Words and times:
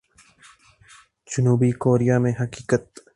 جنوبی 1.31 1.71
کوریا 1.71 2.19
میں 2.19 2.31
حقیقت۔ 2.31 3.01